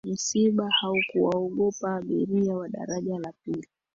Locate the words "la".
3.19-3.33